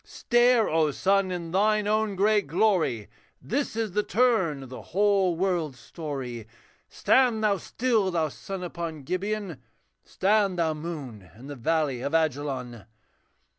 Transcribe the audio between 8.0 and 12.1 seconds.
thou sun upon Gibeon, Stand thou, moon, in the valley